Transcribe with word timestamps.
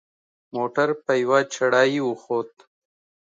موټر 0.55 0.89
په 1.05 1.11
یوه 1.23 1.39
چړهایي 1.53 1.99
وخوت. 2.03 2.51